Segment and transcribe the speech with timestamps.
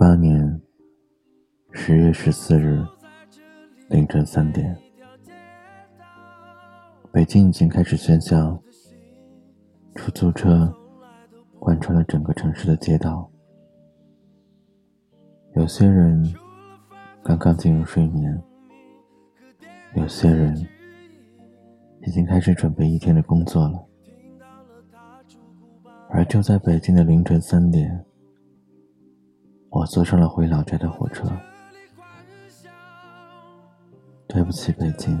[0.00, 0.58] 八年
[1.72, 2.82] 十月十四日
[3.90, 4.74] 凌晨三点，
[7.12, 8.58] 北京已经开始喧嚣，
[9.94, 10.74] 出租车
[11.58, 13.30] 贯穿了整个城市的街道。
[15.54, 16.34] 有些人
[17.22, 18.42] 刚刚进入睡眠，
[19.96, 20.66] 有些人
[22.06, 23.78] 已经开始准备一天的工作了。
[26.08, 28.02] 而就在北京的凌晨三点，
[29.70, 31.24] 我坐上了回老家的火车。
[34.26, 35.20] 对不起，北京，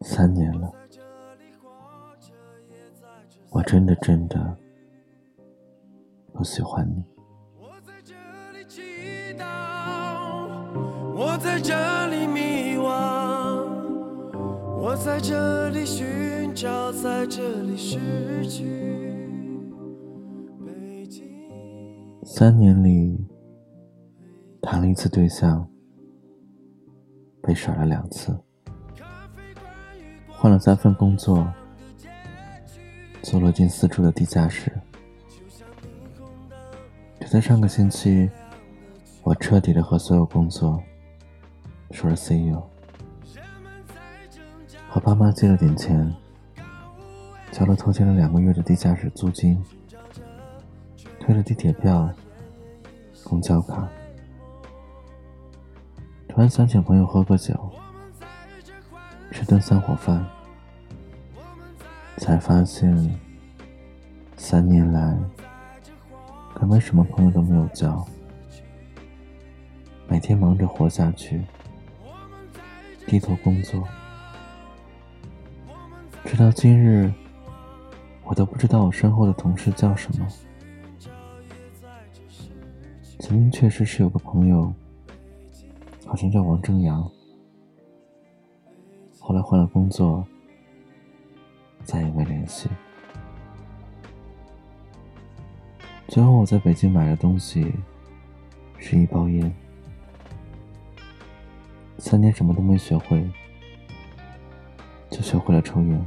[0.00, 0.72] 三年了，
[3.50, 4.56] 我真的真的
[6.32, 7.04] 不喜欢你。
[11.14, 13.66] 我在这里迷惘，
[14.78, 18.99] 我在这里寻找，在这里失去。
[22.40, 23.22] 三年里，
[24.62, 25.68] 谈了一次对象，
[27.42, 28.34] 被甩了两次，
[30.26, 31.46] 换了三份工作，
[33.20, 34.72] 做了进四处的地下室。
[37.20, 38.30] 就在上个星期，
[39.22, 40.82] 我彻底的和所有工作。
[41.90, 42.62] 说了 “see you”，
[44.88, 46.10] 和爸妈借了点钱，
[47.52, 49.62] 交了拖欠了两个月的地下室租金，
[51.18, 52.10] 退了地铁票、
[53.24, 53.88] 公交卡。
[56.28, 57.70] 突然想请朋友喝个酒，
[59.30, 60.24] 吃顿散伙饭，
[62.18, 63.18] 才发现
[64.36, 65.18] 三年来
[66.54, 68.06] 根本什么朋友都没有交，
[70.08, 71.42] 每天忙着活下去。
[73.06, 73.82] 低头工作，
[76.24, 77.12] 直到今日，
[78.22, 80.28] 我都不知道我身后的同事叫什么。
[83.20, 84.72] 曾经确实是有个朋友，
[86.06, 87.06] 好像叫王正阳，
[89.20, 90.24] 后来换了工作，
[91.84, 92.70] 再也没联系。
[96.08, 97.72] 最后我在北京买的东西
[98.78, 99.54] 是一包烟。
[101.98, 103.30] 三年什么都没学会，
[105.10, 106.06] 就学会了抽烟。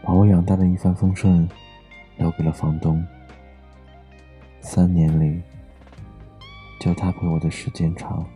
[0.00, 1.46] 把我养大的一帆风顺
[2.16, 3.04] 留给了房东。
[4.74, 5.40] 三年里，
[6.80, 8.26] 就他陪我的时间长。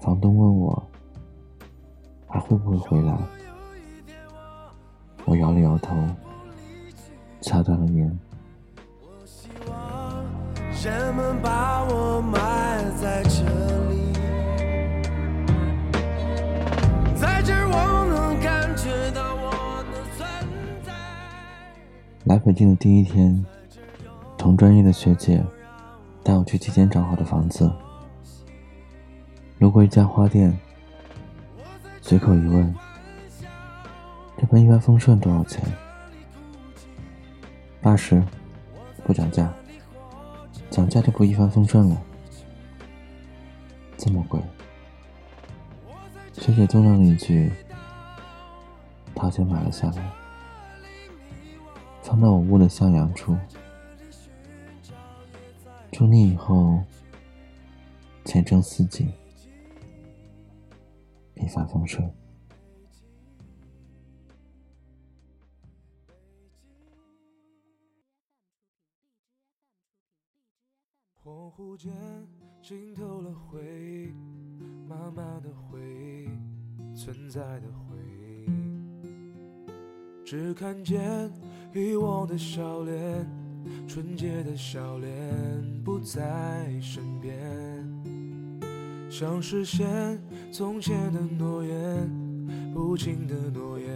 [0.00, 0.90] 房东问我
[2.26, 3.16] 还会不会回来，
[5.26, 5.94] 我摇了摇头，
[7.40, 8.18] 掐断了烟。
[10.82, 13.44] 人们把我埋在这
[13.90, 14.12] 里，
[17.14, 20.26] 在这儿我能感觉到我的存
[20.82, 20.92] 在。
[22.24, 23.46] 来北京的第一天，
[24.40, 25.44] 同专业的学姐
[26.24, 27.70] 带我去提前找好的房子，
[29.58, 30.58] 路过一家花店，
[32.00, 32.74] 随口一问
[34.40, 35.62] ：“这盆一帆风顺多少钱？”
[37.82, 38.24] 八十，
[39.04, 39.52] 不涨价。
[40.70, 42.02] 涨价就不一帆风顺了，
[43.98, 44.40] 这么贵。
[46.32, 47.52] 学姐嘟囔了一句，
[49.14, 50.10] 掏钱买了下来，
[52.02, 53.36] 放到我屋的向阳处。
[56.00, 56.82] 住腻以后，
[58.24, 59.12] 前程似锦，
[61.34, 62.10] 一帆风顺。
[71.22, 71.92] 恍惚间
[72.62, 74.14] 浸透了回忆，
[74.88, 77.98] 妈妈的回忆，存在的回
[78.46, 78.50] 忆。
[80.24, 81.30] 只看见
[81.74, 83.28] 遗忘的笑脸，
[83.86, 85.10] 纯洁的笑脸
[85.84, 86.20] 不在
[86.80, 87.34] 身边。
[89.10, 90.18] 想实现
[90.52, 92.08] 从前的诺言，
[92.72, 93.88] 不轻的诺言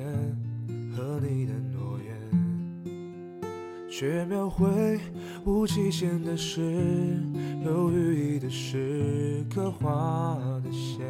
[0.94, 3.44] 和你的诺言，
[3.88, 4.98] 却描绘。
[5.46, 7.20] 无期限的诗，
[7.64, 11.04] 有寓意的诗，刻画的线。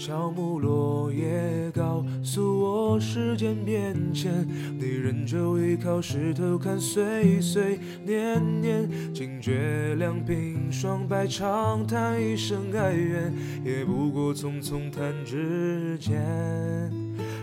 [0.00, 4.48] 乔木落叶告诉我时间变迁，
[4.78, 8.88] 你仍旧依靠石头看岁岁年年。
[9.12, 13.30] 惊觉两鬓霜白，长叹一声哀怨，
[13.62, 16.18] 也不过匆匆弹指间。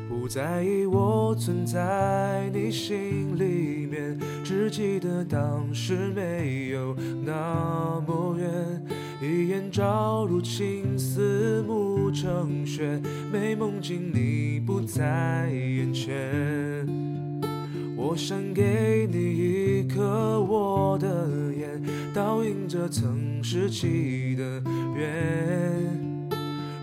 [0.09, 8.47] 不在意我存在你心里面，只记得当时没有那么远。
[9.19, 16.15] 一眼照入青丝，暮成雪，美梦境你不在眼前。
[17.95, 19.17] 我想给你
[19.79, 21.81] 一颗我的眼，
[22.13, 24.61] 倒映着曾拾起的
[24.95, 26.07] 缘。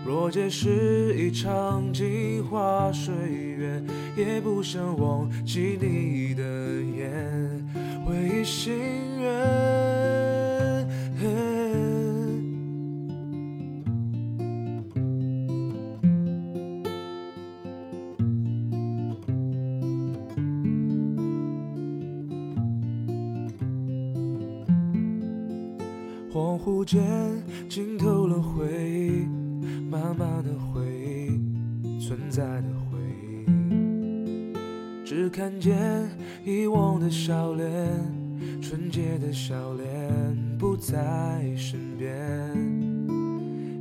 [0.05, 3.81] 若皆是一场镜花水月，
[4.17, 6.43] 也不想忘记你的
[6.97, 7.65] 眼，
[8.05, 8.73] 唯一心
[9.21, 9.64] 愿。
[26.35, 27.01] 恍惚间
[27.69, 29.25] 浸透了回忆，
[29.89, 32.99] 慢慢的回忆，存在的回
[33.47, 34.53] 忆，
[35.05, 35.77] 只看见
[36.43, 37.65] 遗忘的笑脸，
[38.61, 39.87] 纯洁的笑脸
[40.59, 40.93] 不在
[41.55, 42.11] 身边，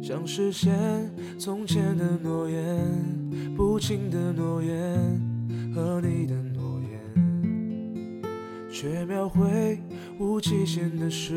[0.00, 0.72] 想实现
[1.36, 2.78] 从前的诺言，
[3.56, 4.96] 不轻的诺言
[5.74, 6.53] 和你的诺，
[8.74, 9.78] 却描绘
[10.18, 11.32] 无期限的事。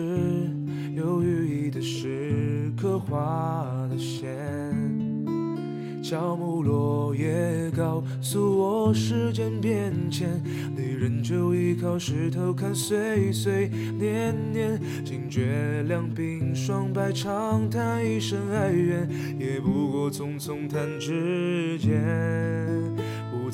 [0.96, 4.28] 有寓意的诗，刻画的线，
[6.02, 10.28] 乔木落叶告诉我时间变迁，
[10.76, 13.70] 你仍旧依靠石头看岁岁
[14.00, 19.08] 年年，惊觉两鬓霜白长叹一声哀怨，
[19.40, 21.94] 也不过匆匆弹指间。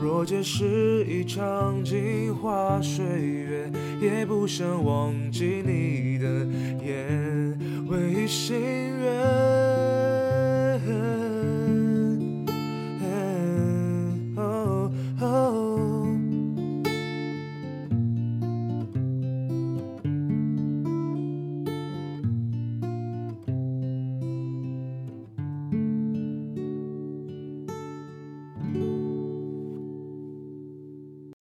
[0.00, 6.46] 若皆是一场镜花水月，也不想忘记你的
[6.86, 7.58] 眼，
[7.88, 9.57] 唯一心愿。